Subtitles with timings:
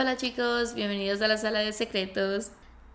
[0.00, 2.52] Hola chicos, bienvenidos a la sala de secretos.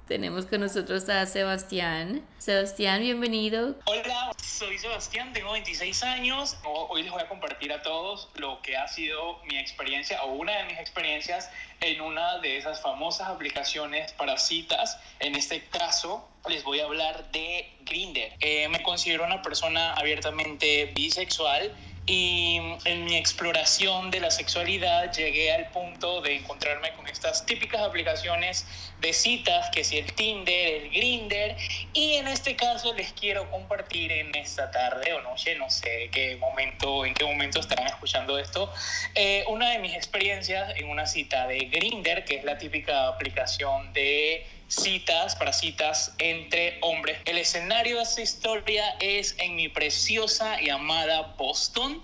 [0.07, 2.25] Tenemos con nosotros a Sebastián.
[2.37, 3.75] Sebastián, bienvenido.
[3.83, 6.55] Hola, soy Sebastián, tengo 26 años.
[6.63, 10.55] Hoy les voy a compartir a todos lo que ha sido mi experiencia o una
[10.59, 11.49] de mis experiencias
[11.81, 14.97] en una de esas famosas aplicaciones para citas.
[15.19, 18.31] En este caso, les voy a hablar de Grinder.
[18.39, 21.69] Eh, me considero una persona abiertamente bisexual
[22.05, 27.81] y en mi exploración de la sexualidad llegué al punto de encontrarme con estas típicas
[27.81, 28.65] aplicaciones
[28.99, 31.55] de citas, que si el Tinder, el Grinder,
[31.93, 36.35] y en este caso les quiero compartir en esta tarde o noche, no sé qué
[36.37, 38.71] momento, en qué momento estarán escuchando esto,
[39.15, 43.93] eh, una de mis experiencias en una cita de Grinder, que es la típica aplicación
[43.93, 47.19] de citas, para citas entre hombres.
[47.25, 52.03] El escenario de esta historia es en mi preciosa y amada Boston.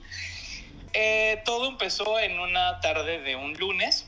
[0.94, 4.08] Eh, todo empezó en una tarde de un lunes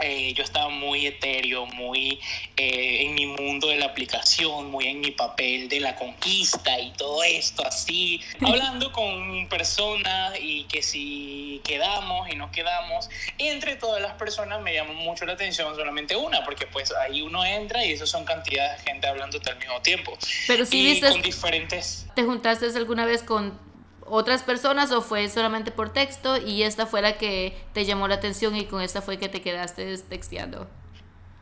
[0.00, 2.20] eh, yo estaba muy etéreo, muy
[2.56, 6.90] eh, en mi mundo de la aplicación, muy en mi papel de la conquista y
[6.92, 13.76] todo esto así, hablando con personas y que si quedamos y no quedamos, y entre
[13.76, 17.84] todas las personas me llamó mucho la atención solamente una, porque pues ahí uno entra
[17.84, 20.16] y eso son cantidades de gente hablando al mismo tiempo.
[20.46, 21.10] Pero si y viste...
[21.10, 22.06] Con diferentes...
[22.14, 23.67] ¿Te juntaste alguna vez con
[24.10, 28.16] otras personas o fue solamente por texto y esta fue la que te llamó la
[28.16, 30.68] atención y con esta fue que te quedaste texteando?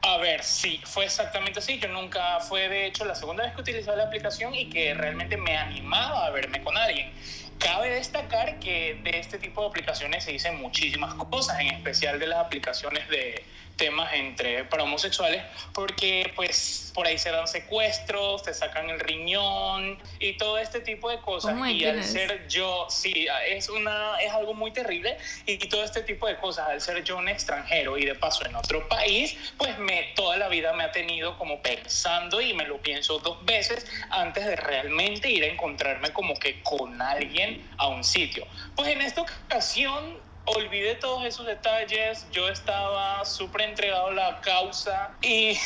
[0.03, 1.81] A ver, sí, fue exactamente así.
[1.81, 5.37] Yo nunca fue, de hecho, la segunda vez que utilicé la aplicación y que realmente
[5.37, 7.12] me animaba a verme con alguien.
[7.59, 12.28] Cabe destacar que de este tipo de aplicaciones se dicen muchísimas cosas, en especial de
[12.28, 13.44] las aplicaciones de,
[13.77, 19.98] temas entre para homosexuales porque pues por ahí se dan secuestros, te sacan el riñón
[20.19, 21.56] y todo este tipo de cosas.
[21.60, 26.03] Oh y al ser yo sí es una es algo muy terrible y todo este
[26.03, 26.69] tipo de cosas.
[26.69, 30.48] Al ser yo un extranjero y de paso en otro país pues me toda la
[30.48, 35.31] vida me ha tenido como pensando y me lo pienso dos veces antes de realmente
[35.31, 38.47] ir a encontrarme como que con alguien a un sitio.
[38.75, 45.12] Pues en esta ocasión olvidé todos esos detalles, yo estaba súper entregado a la causa
[45.22, 45.56] y,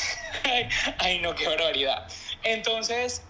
[0.99, 2.07] ay no, qué barbaridad.
[2.43, 3.23] Entonces,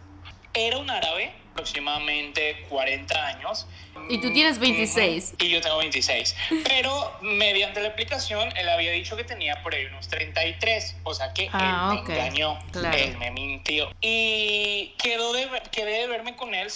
[0.54, 3.66] era un árabe, aproximadamente 40 años.
[4.08, 5.34] Y tú tienes 26.
[5.40, 6.36] Y yo tengo 26.
[6.64, 10.96] Pero mediante la aplicación, él había dicho que tenía por ahí unos 33.
[11.04, 12.58] O sea que Ah, él me engañó.
[12.72, 12.96] claro.
[12.96, 13.90] Él me mintió.
[14.00, 16.68] Y quedó de, quedé de verme con él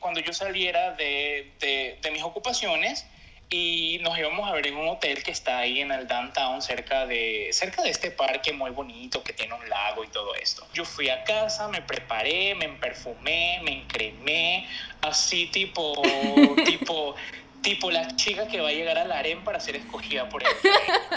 [0.00, 3.06] cuando yo saliera de, de, de mis ocupaciones
[3.52, 7.04] y nos íbamos a ver en un hotel que está ahí en el downtown cerca
[7.06, 10.64] de cerca de este parque muy bonito que tiene un lago y todo esto.
[10.72, 14.68] Yo fui a casa, me preparé, me perfumé, me encremé,
[15.02, 16.00] así tipo
[16.64, 17.16] tipo
[17.60, 20.48] tipo la chica que va a llegar al harem para ser escogida por él.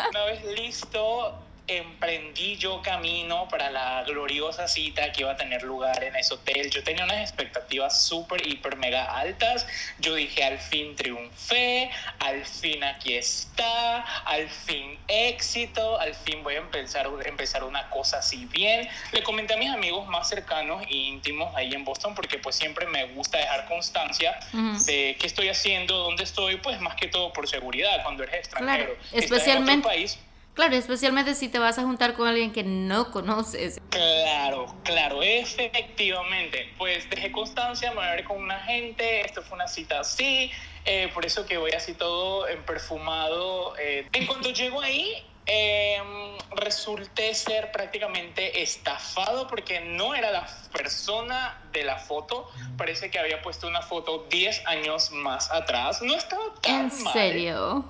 [0.09, 6.03] Una vez listo, emprendí yo camino para la gloriosa cita que iba a tener lugar
[6.03, 6.69] en ese hotel.
[6.69, 9.65] Yo tenía unas expectativas súper, hiper, mega altas.
[9.99, 16.55] Yo dije, al fin triunfé, al fin aquí está, al fin éxito, al fin voy
[16.55, 18.87] a empezar, empezar una cosa así bien.
[19.11, 22.85] Le comenté a mis amigos más cercanos e íntimos ahí en Boston porque pues siempre
[22.87, 24.83] me gusta dejar constancia Ujú.
[24.85, 28.85] de qué estoy haciendo, dónde estoy, pues más que todo por seguridad, cuando eres extranjero.
[28.85, 30.19] Claro, si estás en especialmente- otro país,
[30.53, 33.81] Claro, especialmente si te vas a juntar con alguien que no conoces.
[33.89, 36.71] Claro, claro, efectivamente.
[36.77, 40.51] Pues dejé constancia, me voy a ver con una gente, esto fue una cita así,
[40.85, 43.75] eh, por eso que voy así todo en perfumado.
[43.79, 44.07] eh.
[44.13, 45.97] En cuanto llego ahí, eh,
[46.55, 52.47] resulté ser prácticamente estafado porque no era la persona de la foto,
[52.77, 56.01] parece que había puesto una foto 10 años más atrás.
[56.03, 57.13] No estaba tan ¿En mal.
[57.13, 57.85] serio?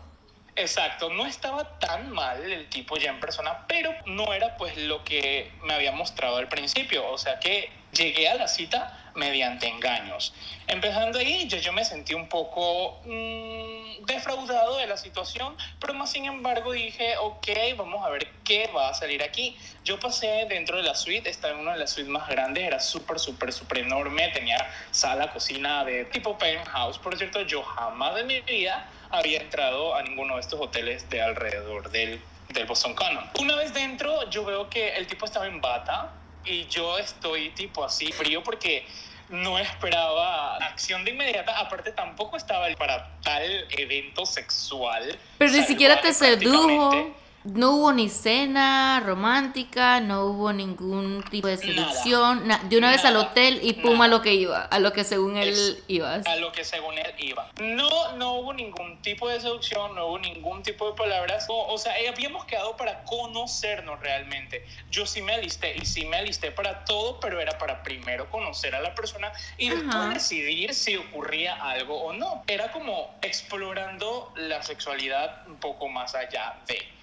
[0.55, 5.03] Exacto, no estaba tan mal el tipo ya en persona, pero no era pues lo
[5.03, 10.33] que me había mostrado al principio, o sea que llegué a la cita mediante engaños.
[10.67, 16.11] Empezando ahí, yo, yo me sentí un poco mm, defraudado de la situación, pero más
[16.11, 17.47] sin embargo dije, ok,
[17.77, 19.57] vamos a ver qué va a salir aquí.
[19.83, 22.79] Yo pasé dentro de la suite, estaba en una de las suites más grandes, era
[22.79, 24.57] súper, súper, súper enorme, tenía
[24.91, 26.97] sala, cocina de tipo penthouse.
[26.97, 31.21] Por cierto, yo jamás de mi vida había entrado a ninguno de estos hoteles de
[31.21, 32.19] alrededor del,
[32.50, 33.24] del Boston Common.
[33.39, 36.12] Una vez dentro, yo veo que el tipo estaba en bata
[36.44, 38.86] y yo estoy tipo así frío porque
[39.30, 41.57] no esperaba acción de inmediata.
[41.60, 45.18] Aparte, tampoco estaba para tal evento sexual.
[45.38, 47.16] Pero ni siquiera te sedujo.
[47.45, 53.18] No hubo ni cena romántica, no hubo ningún tipo de seducción, de una vez al
[53.18, 56.13] hotel y pum a lo que iba, a lo que según él iba.
[56.25, 57.50] A lo que según él iba.
[57.60, 62.00] No, no hubo ningún tipo de seducción, no hubo ningún tipo de palabras, o, sea,
[62.00, 64.66] eh, habíamos quedado para conocernos realmente.
[64.90, 68.74] Yo sí me alisté y sí me alisté para todo, pero era para primero conocer
[68.74, 72.44] a la persona y después decidir si ocurría algo o no.
[72.48, 77.02] Era como explorando la sexualidad un poco más allá de.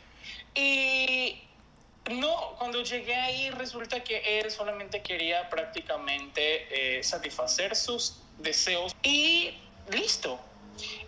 [2.82, 9.54] Llegué ahí resulta que él solamente quería prácticamente eh, satisfacer sus deseos y
[9.90, 10.40] listo.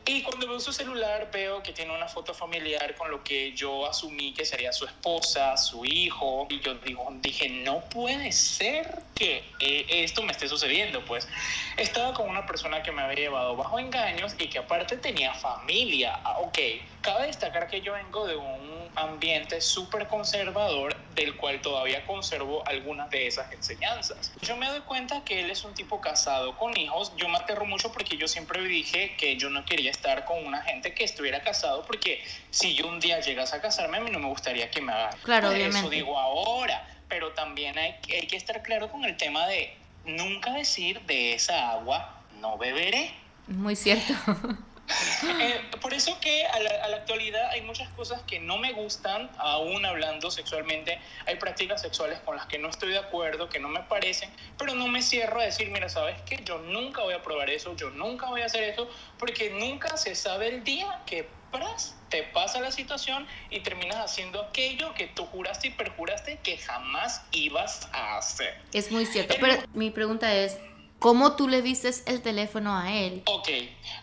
[0.05, 3.87] Y cuando veo su celular veo que tiene una foto familiar con lo que yo
[3.87, 6.47] asumí que sería su esposa, su hijo.
[6.51, 11.05] Y yo digo, dije, no puede ser que eh, esto me esté sucediendo.
[11.05, 11.29] Pues
[11.77, 16.21] estaba con una persona que me había llevado bajo engaños y que aparte tenía familia.
[16.25, 16.59] Ah, ok,
[17.01, 23.11] cabe destacar que yo vengo de un ambiente súper conservador del cual todavía conservo algunas
[23.11, 24.33] de esas enseñanzas.
[24.43, 27.13] Yo me doy cuenta que él es un tipo casado con hijos.
[27.17, 30.63] Yo me aterro mucho porque yo siempre dije que yo no quería estar con una
[30.63, 34.19] gente que estuviera casado porque si yo un día llegas a casarme a mí no
[34.19, 35.11] me gustaría que me haga.
[35.23, 35.79] Claro, Por obviamente.
[35.79, 39.75] Eso digo ahora, pero también hay, hay que estar claro con el tema de
[40.05, 43.13] nunca decir de esa agua no beberé.
[43.47, 44.15] Muy cierto.
[45.41, 48.73] Eh, por eso que a la, a la, actualidad hay muchas cosas que no me
[48.73, 51.01] gustan, aún hablando sexualmente.
[51.27, 54.75] Hay prácticas sexuales con las que no estoy de acuerdo, que no me parecen, pero
[54.75, 56.43] no me cierro a decir, mira, ¿sabes qué?
[56.45, 58.89] Yo nunca voy a probar eso, yo nunca voy a hacer eso,
[59.19, 61.29] porque nunca se sabe el día que
[62.09, 67.23] te pasa la situación y terminas haciendo aquello que tú juraste y perjuraste que jamás
[67.33, 68.55] ibas a hacer.
[68.73, 70.59] Es muy cierto, pero mi pregunta es,
[71.03, 73.23] ¿Cómo tú le diste el teléfono a él?
[73.25, 73.49] Ok,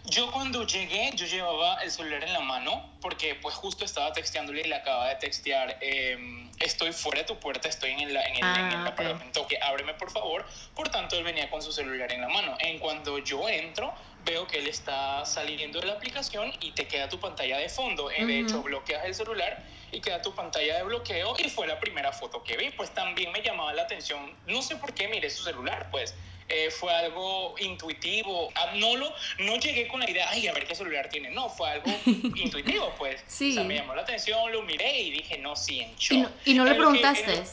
[0.08, 4.62] yo cuando llegué, yo llevaba el celular en la mano porque pues justo estaba texteándole
[4.62, 8.36] y le acaba de textear, eh, estoy fuera de tu puerta, estoy en el, en
[8.36, 8.92] el, ah, en el okay.
[8.92, 10.46] apartamento, que ábreme por favor.
[10.76, 12.58] Por tanto, él venía con su celular en la mano.
[12.60, 13.94] En cuanto yo entro,
[14.26, 18.08] veo que él está saliendo de la aplicación y te queda tu pantalla de fondo.
[18.08, 18.26] Uh -huh.
[18.26, 22.12] De hecho, bloqueas el celular y queda tu pantalla de bloqueo y fue la primera
[22.12, 22.70] foto que vi.
[22.72, 26.14] Pues también me llamaba la atención, no sé por qué miré su celular, pues
[26.50, 28.50] eh, fue algo intuitivo.
[28.56, 31.30] Ah, no, lo, no llegué con la idea, ay, a ver qué celular tiene.
[31.30, 33.24] No, fue algo intuitivo, pues.
[33.28, 33.52] Sí.
[33.52, 36.12] O sea, me llamó la atención, lo miré y dije, no, sí, en shock.
[36.12, 37.44] ¿Y no, y no le preguntaste?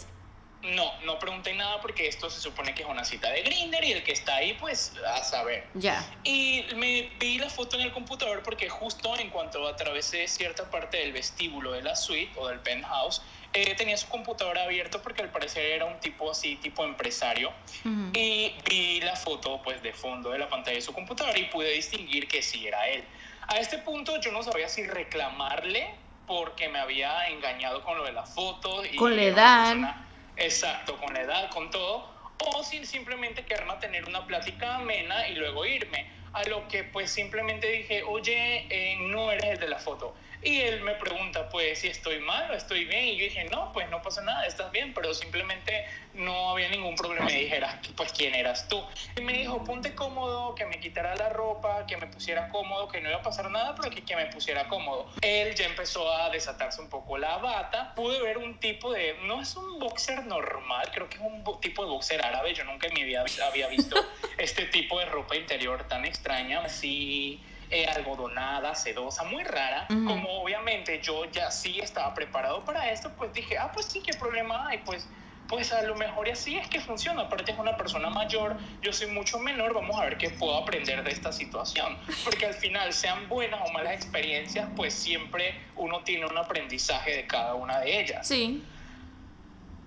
[0.62, 3.92] No, no pregunté nada porque esto se supone que es una cita de Grinder y
[3.92, 5.66] el que está ahí, pues, a saber.
[5.74, 6.04] Ya.
[6.24, 10.98] Y me vi la foto en el computador porque justo en cuanto atravesé cierta parte
[10.98, 13.22] del vestíbulo de la suite o del penthouse,
[13.52, 17.52] eh, tenía su computadora abierto porque al parecer era un tipo así, tipo empresario.
[17.84, 18.16] Uh -huh.
[18.16, 21.70] Y vi la foto, pues, de fondo de la pantalla de su computadora y pude
[21.70, 23.04] distinguir que sí era él.
[23.48, 25.94] A este punto yo no sabía si reclamarle
[26.26, 28.84] porque me había engañado con lo de la foto.
[28.84, 30.05] Y con la edad.
[30.36, 32.14] Exacto, con la edad, con todo.
[32.38, 36.06] O si simplemente quedarme a tener una plática amena y luego irme.
[36.34, 40.14] A lo que pues simplemente dije, oye, eh, no eres el de la foto.
[40.46, 43.06] Y él me pregunta, pues, si estoy mal o estoy bien.
[43.06, 45.84] Y yo dije, no, pues no pasa nada, estás bien, pero simplemente
[46.14, 47.26] no había ningún problema.
[47.26, 48.80] Me dijera, pues, ¿quién eras tú?
[49.16, 53.00] Y me dijo, ponte cómodo, que me quitara la ropa, que me pusiera cómodo, que
[53.00, 55.10] no iba a pasar nada, pero que, que me pusiera cómodo.
[55.20, 57.92] Él ya empezó a desatarse un poco la bata.
[57.96, 61.82] Pude ver un tipo de, no es un boxer normal, creo que es un tipo
[61.82, 62.54] de boxer árabe.
[62.54, 63.96] Yo nunca en mi vida había visto
[64.38, 69.86] este tipo de ropa interior tan extraña, así eh, algodonada, sedosa, muy rara.
[69.90, 70.06] Uh -huh.
[70.06, 74.12] Como obviamente yo ya sí estaba preparado para esto, pues dije, ah, pues sí, ¿qué
[74.12, 74.78] problema hay?
[74.78, 75.08] Pues,
[75.48, 77.22] pues a lo mejor y así es que funciona.
[77.22, 81.02] Aparte es una persona mayor, yo soy mucho menor, vamos a ver qué puedo aprender
[81.02, 81.96] de esta situación.
[82.24, 87.26] Porque al final, sean buenas o malas experiencias, pues siempre uno tiene un aprendizaje de
[87.26, 88.26] cada una de ellas.
[88.26, 88.62] Sí.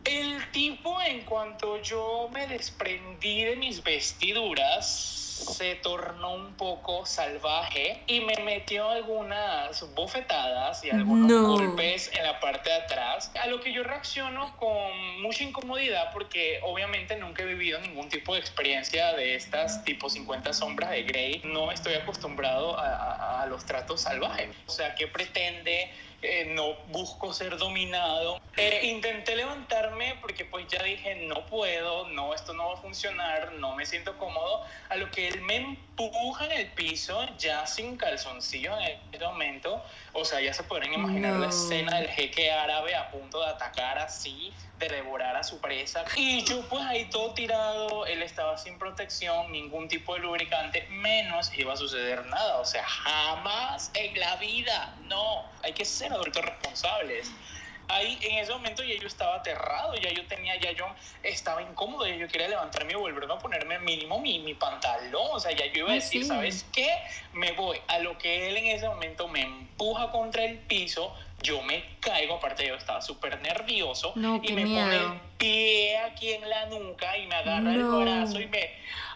[0.05, 8.03] El tipo, en cuanto yo me desprendí de mis vestiduras, se tornó un poco salvaje
[8.07, 11.47] y me metió algunas bofetadas y algunos no.
[11.47, 16.59] golpes en la parte de atrás, a lo que yo reacciono con mucha incomodidad porque
[16.63, 21.41] obviamente nunca he vivido ningún tipo de experiencia de estas tipo 50 sombras de Grey,
[21.45, 25.89] no estoy acostumbrado a, a, a los tratos salvajes, o sea, ¿qué pretende?
[26.21, 28.41] Eh, no busco ser dominado.
[28.57, 33.53] Eh, intenté levantarme porque pues ya dije, no puedo, no, esto no va a funcionar,
[33.53, 37.97] no me siento cómodo, a lo que él me empuja en el piso, ya sin
[37.97, 39.83] calzoncillo en este momento,
[40.13, 41.39] o sea, ya se podrán imaginar no.
[41.39, 46.05] la escena del jeque árabe a punto de atacar así, de devorar a su presa.
[46.15, 51.51] Y yo pues ahí todo tirado, él estaba sin protección, ningún tipo de lubricante, menos
[51.57, 56.43] iba a suceder nada, o sea, jamás en la vida, no, hay que ser adultos
[56.43, 57.31] responsables.
[57.89, 60.85] Ahí en ese momento ya yo estaba aterrado, ya yo tenía, ya yo
[61.23, 65.39] estaba incómodo, ya yo quería levantarme y volverme a ponerme mínimo mi, mi pantalón, o
[65.39, 66.89] sea, ya yo iba a decir, ¿sabes qué?
[67.33, 67.77] Me voy.
[67.87, 72.35] A lo que él en ese momento me empuja contra el piso, yo me caigo,
[72.35, 77.27] aparte yo estaba súper nervioso, y me pone el pie aquí en la nuca y
[77.27, 78.69] me agarra el brazo y me...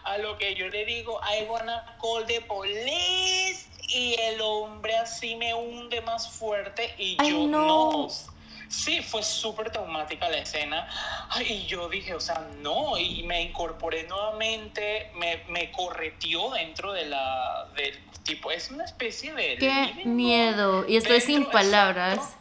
[0.04, 5.34] A lo que yo le digo, I wanna call the police y el hombre así
[5.36, 8.08] me hunde más fuerte y yo no.
[8.74, 10.88] Sí, fue súper traumática la escena.
[11.48, 12.98] y yo dije, o sea, no.
[12.98, 18.50] Y me incorporé nuevamente, me, me correteó dentro de la, del tipo.
[18.50, 19.56] Es una especie de.
[19.58, 20.84] Qué miedo.
[20.88, 22.36] Y estoy sin palabras.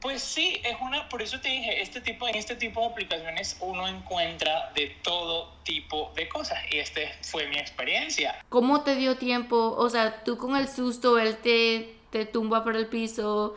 [0.00, 3.56] Pues sí, es una, por eso te dije, este tipo, en este tipo de aplicaciones
[3.60, 8.38] uno encuentra de todo tipo de cosas y este fue mi experiencia.
[8.50, 9.74] ¿Cómo te dio tiempo?
[9.78, 13.54] O sea, tú con el susto, él te, te tumba por el piso,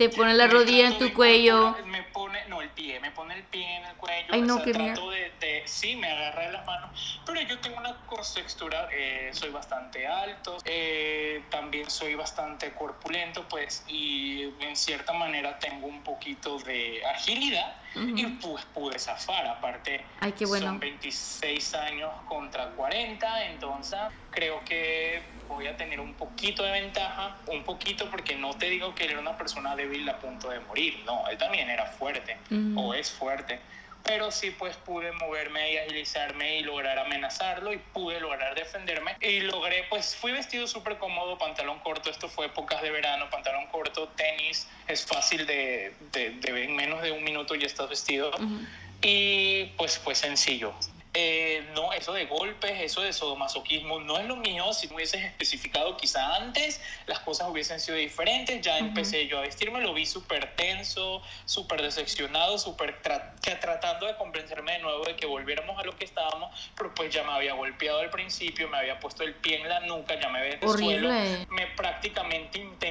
[0.00, 1.76] te pone la rodilla en tu cuello.
[1.84, 4.28] Me pone, no, el pie, me pone el pie en el cuello.
[4.30, 7.20] Ay, no, qué trato de, de, sí, me agarra de las manos.
[7.26, 13.84] Pero yo tengo una contextura, eh, soy bastante alto, eh, también soy bastante corpulento, pues,
[13.88, 17.76] y en cierta manera tengo un poquito de agilidad.
[17.94, 20.66] Y pues pude zafar, aparte Ay, qué bueno.
[20.66, 23.98] son 26 años contra 40, entonces
[24.30, 28.94] creo que voy a tener un poquito de ventaja, un poquito porque no te digo
[28.94, 32.38] que él era una persona débil a punto de morir, no, él también era fuerte
[32.76, 33.66] o es fuerte,
[34.04, 39.16] pero sí pues pude moverme y agilizarme y lograr amenazarlo y pude lograr defenderme.
[39.20, 43.66] Y logré pues fui vestido súper cómodo, pantalón corto, esto fue épocas de verano, pantalón
[43.68, 48.30] corto, tenis, es fácil de, de, de en menos de un minuto ya estás vestido.
[49.02, 50.74] Y pues fue sencillo.
[51.12, 54.72] Eh, no, eso de golpes, eso de sodomasoquismo no es lo mío.
[54.72, 58.60] Si me hubieses especificado quizá antes, las cosas hubiesen sido diferentes.
[58.60, 64.72] Ya empecé yo a vestirme, lo vi súper tenso, súper decepcionado, súper tratando de convencerme
[64.72, 67.98] de nuevo de que volviéramos a lo que estábamos, pero pues ya me había golpeado
[67.98, 71.10] al principio, me había puesto el pie en la nuca, ya me había de suelo,
[71.50, 72.89] me prácticamente intentó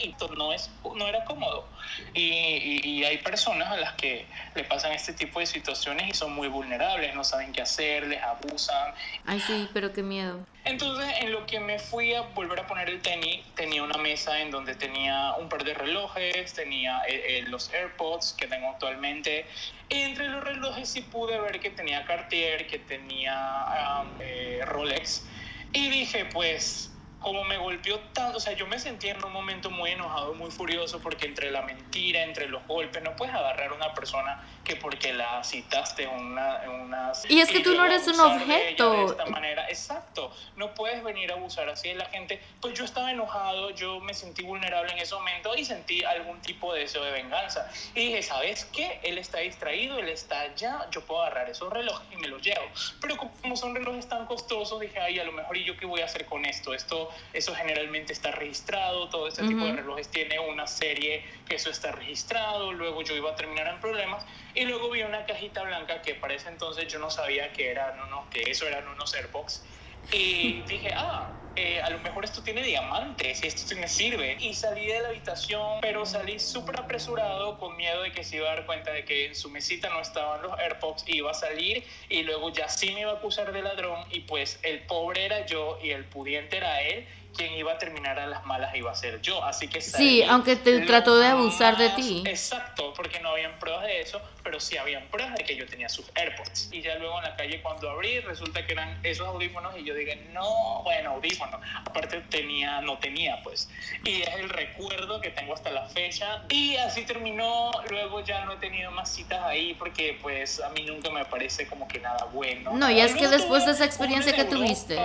[0.00, 1.66] y no, es, no era cómodo.
[2.14, 6.34] Y, y hay personas a las que le pasan este tipo de situaciones y son
[6.34, 8.94] muy vulnerables no saben qué hacer, les abusan.
[9.24, 10.44] Ay, sí, pero qué miedo.
[10.64, 14.40] Entonces, en lo que me fui a volver a poner el tenis, tenía una mesa
[14.40, 19.46] en donde tenía un par de relojes, tenía eh, eh, los AirPods que tengo actualmente.
[19.88, 25.26] entre los relojes sí pude ver que tenía Cartier, que tenía eh, Rolex.
[25.72, 26.90] Y dije, pues
[27.26, 30.48] como me golpeó tanto, o sea, yo me sentí en un momento muy enojado, muy
[30.48, 34.76] furioso, porque entre la mentira, entre los golpes, no puedes agarrar a una persona que
[34.76, 37.12] porque la citaste en una, una...
[37.28, 38.92] Y es que tú no eres un objeto.
[38.92, 42.40] De, esta manera, exacto, no puedes venir a abusar así de la gente.
[42.60, 46.74] Pues yo estaba enojado, yo me sentí vulnerable en ese momento y sentí algún tipo
[46.74, 47.68] de deseo de venganza.
[47.96, 49.00] Y dije, ¿sabes qué?
[49.02, 52.66] Él está distraído, él está allá, yo puedo agarrar esos relojes y me los llevo.
[53.00, 56.02] Pero como son relojes tan costosos, dije, ay, a lo mejor, ¿y yo qué voy
[56.02, 56.72] a hacer con esto?
[56.72, 61.70] Esto eso generalmente está registrado, todo este tipo de relojes tiene una serie que eso
[61.70, 66.02] está registrado, luego yo iba a terminar en problemas y luego vi una cajita blanca
[66.02, 69.64] que para ese entonces yo no sabía que eran no que eso eran unos AirPods
[70.12, 71.80] y dije, ah, eh,
[72.16, 74.38] mejor esto tiene diamantes y esto me sirve.
[74.40, 78.50] Y salí de la habitación, pero salí súper apresurado con miedo de que se iba
[78.50, 81.84] a dar cuenta de que en su mesita no estaban los AirPods, iba a salir
[82.08, 85.44] y luego ya sí me iba a acusar de ladrón y pues el pobre era
[85.44, 87.06] yo y el pudiente era él
[87.36, 89.44] quien iba a terminar a las malas iba a ser yo.
[89.44, 92.22] Así que sí, aunque te trató de abusar de ti.
[92.26, 95.88] Exacto, porque no habían pruebas de eso, pero sí habían pruebas de que yo tenía
[95.88, 96.70] sus AirPods.
[96.72, 99.94] Y ya luego en la calle cuando abrí, resulta que eran esos audífonos y yo
[99.94, 101.60] dije, no, bueno, audífonos.
[101.84, 103.68] Aparte tenía, no tenía, pues.
[104.04, 106.44] Y es el recuerdo que tengo hasta la fecha.
[106.48, 107.70] Y así terminó.
[107.90, 111.66] Luego ya no he tenido más citas ahí porque pues a mí nunca me parece
[111.66, 112.72] como que nada bueno.
[112.72, 114.96] No, y es que después de esa experiencia que tuviste.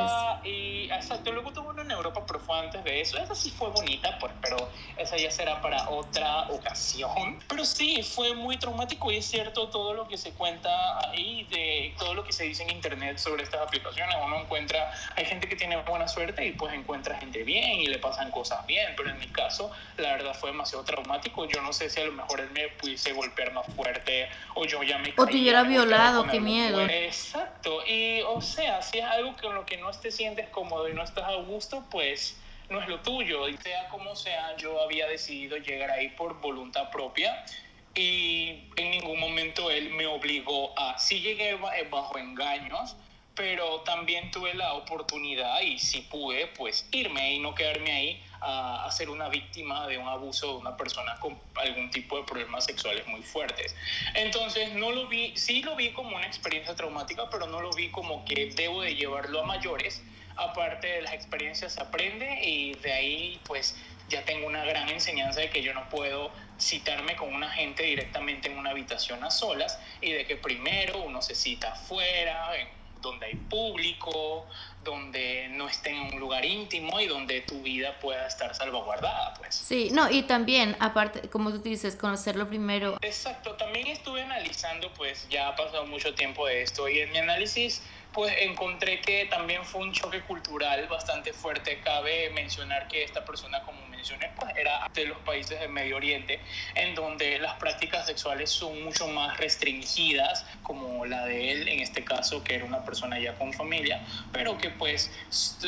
[0.43, 3.17] Y exacto, luego tuve uno en Europa pero fue antes de eso.
[3.17, 7.39] Esa sí fue bonita, pues, pero esa ya será para otra ocasión.
[7.47, 11.93] Pero sí, fue muy traumático y es cierto todo lo que se cuenta ahí, de
[11.97, 14.15] todo lo que se dice en internet sobre estas aplicaciones.
[14.23, 17.99] Uno encuentra, hay gente que tiene buena suerte y pues encuentra gente bien y le
[17.99, 21.45] pasan cosas bien, pero en mi caso, la verdad fue demasiado traumático.
[21.45, 24.83] Yo no sé si a lo mejor él me pudiese golpear más fuerte o yo
[24.83, 25.13] ya me...
[25.17, 26.81] O te hubiera violado, qué miedo.
[26.81, 30.93] Exacto, y o sea, si es algo con lo que no te sientes cómodo y
[30.93, 32.37] no estás a gusto, pues
[32.69, 33.47] no es lo tuyo.
[33.47, 37.45] Y sea como sea, yo había decidido llegar ahí por voluntad propia
[37.93, 42.95] y en ningún momento él me obligó a, sí llegué eh, bajo engaños,
[43.35, 48.89] pero también tuve la oportunidad y si pude, pues irme y no quedarme ahí a,
[48.91, 53.05] ser una víctima de un abuso de una persona con algún tipo de problemas sexuales
[53.07, 53.75] muy fuertes.
[54.15, 57.89] Entonces, no lo vi, sí lo vi como una experiencia traumática, pero no lo vi
[57.89, 60.01] como que debo de llevarlo a mayores.
[60.35, 63.75] Aparte de las experiencias se aprende y de ahí pues
[64.09, 68.51] ya tengo una gran enseñanza de que yo no puedo citarme con una gente directamente
[68.51, 72.67] en una habitación a solas y de que primero uno se cita afuera, en
[73.01, 74.45] donde hay público,
[74.83, 79.55] donde no esté en un lugar íntimo y donde tu vida pueda estar salvaguardada, pues.
[79.55, 82.97] Sí, no, y también, aparte, como tú dices, conocerlo primero.
[83.01, 87.17] Exacto, también estuve analizando, pues ya ha pasado mucho tiempo de esto y en mi
[87.17, 87.81] análisis
[88.13, 91.79] pues encontré que también fue un choque cultural bastante fuerte.
[91.79, 96.41] Cabe mencionar que esta persona, como mencioné, pues era de los países del Medio Oriente,
[96.75, 102.03] en donde las prácticas sexuales son mucho más restringidas, como la de él, en este
[102.03, 105.11] caso, que era una persona ya con familia, pero que pues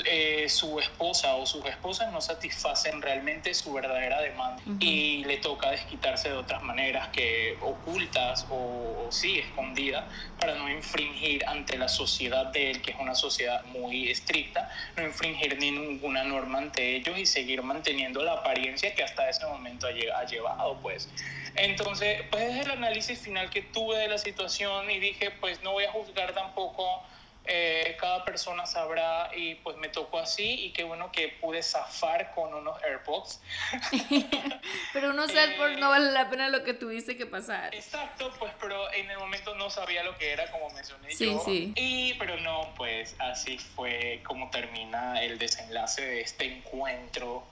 [0.06, 4.62] eh, su esposa o sus esposas no satisfacen realmente su verdadera demanda.
[4.80, 10.06] Y le toca desquitarse de otras maneras que ocultas o, o sí escondidas
[10.40, 15.04] para no infringir ante la sociedad de él, que es una sociedad muy estricta, no
[15.04, 20.26] infringir ninguna norma ante ellos y seguir manteniendo la apariencia que hasta ese momento ha
[20.26, 21.10] llevado, pues.
[21.56, 25.74] Entonces, pues es el análisis final que tuve de la situación y dije, pues no
[25.74, 27.04] voy a juzgar tampoco
[27.46, 32.32] eh, cada persona sabrá y pues me tocó así y qué bueno que pude zafar
[32.34, 33.42] con unos AirPods.
[34.94, 37.76] pero unos AirPods no vale la pena lo que tuviste que pasar.
[37.76, 41.42] Exacto, pues pero en el momento no sabía lo que era como mencioné sí, yo.
[41.44, 41.74] Sí.
[41.76, 47.44] Y pero no, pues así fue como termina el desenlace de este encuentro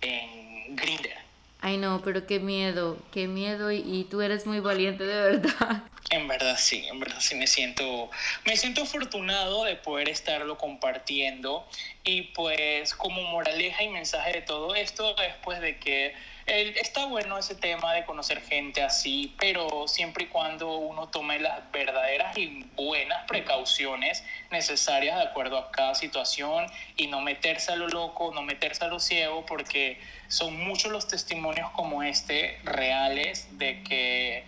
[0.00, 1.25] en Grindr.
[1.66, 5.82] Ay no, pero qué miedo, qué miedo y tú eres muy valiente de verdad.
[6.10, 8.08] En verdad sí, en verdad sí me siento,
[8.44, 11.66] me siento afortunado de poder estarlo compartiendo
[12.04, 16.14] y pues como moraleja y mensaje de todo esto después de que
[16.46, 21.70] está bueno ese tema de conocer gente así, pero siempre y cuando uno tome las
[21.72, 26.66] verdaderas y buenas precauciones necesarias de acuerdo a cada situación
[26.96, 31.08] y no meterse a lo loco, no meterse a lo ciego, porque son muchos los
[31.08, 34.44] testimonios como este reales de que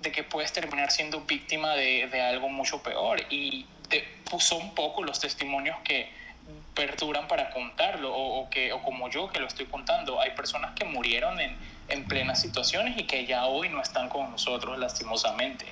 [0.00, 3.22] de que puedes terminar siendo víctima de, de algo mucho peor.
[3.30, 3.66] Y
[4.30, 6.10] pues, son pocos los testimonios que
[6.74, 10.20] perduran para contarlo, o, que, o como yo que lo estoy contando.
[10.20, 11.56] Hay personas que murieron en,
[11.88, 15.66] en plenas situaciones y que ya hoy no están con nosotros, lastimosamente.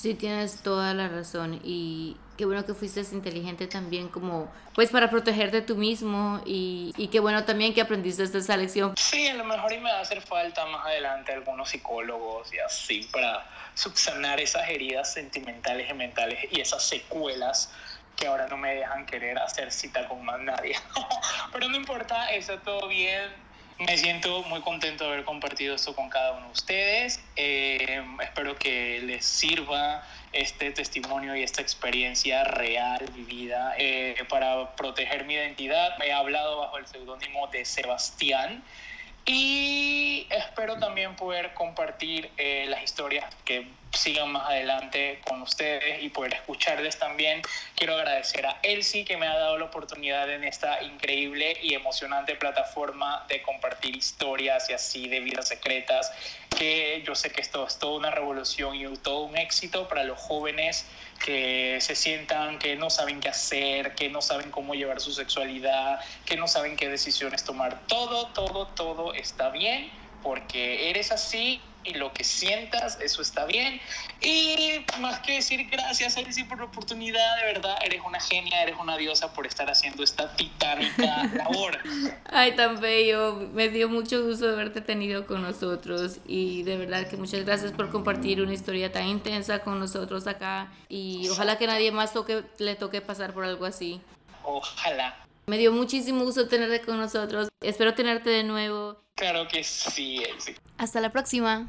[0.00, 5.10] Sí, tienes toda la razón y qué bueno que fuiste inteligente también como pues para
[5.10, 8.94] protegerte tú mismo y, y qué bueno también que aprendiste esta lección.
[8.96, 12.58] Sí, a lo mejor y me va a hacer falta más adelante algunos psicólogos y
[12.60, 17.70] así para subsanar esas heridas sentimentales y mentales y esas secuelas
[18.20, 20.76] que ahora no me dejan querer hacer cita con más nadie.
[21.52, 26.10] Pero no importa, eso todo bien me siento muy contento de haber compartido esto con
[26.10, 27.20] cada uno de ustedes.
[27.34, 35.24] Eh, espero que les sirva este testimonio y esta experiencia real vivida eh, para proteger
[35.24, 35.92] mi identidad.
[36.04, 38.62] He hablado bajo el seudónimo de Sebastián.
[39.26, 46.08] Y espero también poder compartir eh, las historias que sigan más adelante con ustedes y
[46.08, 47.42] poder escucharles también.
[47.74, 52.36] Quiero agradecer a Elsie que me ha dado la oportunidad en esta increíble y emocionante
[52.36, 56.12] plataforma de compartir historias y así de vidas secretas,
[56.56, 60.18] que yo sé que esto es toda una revolución y todo un éxito para los
[60.18, 60.86] jóvenes
[61.24, 66.00] que se sientan que no saben qué hacer, que no saben cómo llevar su sexualidad,
[66.24, 67.86] que no saben qué decisiones tomar.
[67.86, 73.80] Todo, todo, todo está bien porque eres así y lo que sientas, eso está bien.
[74.20, 78.76] Y más que decir gracias, Alicia, por la oportunidad, de verdad, eres una genia, eres
[78.78, 81.78] una diosa por estar haciendo esta titánica labor.
[82.30, 87.08] Ay, tan bello, me dio mucho gusto de haberte tenido con nosotros y de verdad
[87.08, 91.66] que muchas gracias por compartir una historia tan intensa con nosotros acá y ojalá que
[91.66, 94.00] nadie más toque, le toque pasar por algo así.
[94.44, 95.29] Ojalá.
[95.50, 97.48] Me dio muchísimo gusto tenerte con nosotros.
[97.60, 99.02] Espero tenerte de nuevo.
[99.16, 100.22] Claro que sí,
[100.78, 101.68] Hasta la próxima.